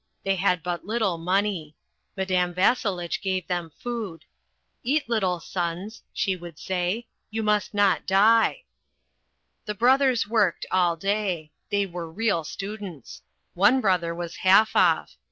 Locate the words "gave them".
3.21-3.69